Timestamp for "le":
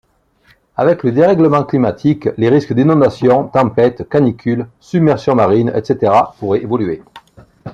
1.03-1.11